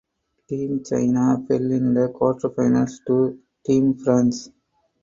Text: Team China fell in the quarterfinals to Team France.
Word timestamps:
Team 0.47 0.81
China 0.83 1.43
fell 1.47 1.71
in 1.71 1.93
the 1.93 2.07
quarterfinals 2.09 3.05
to 3.05 3.39
Team 3.63 3.93
France. 3.99 4.49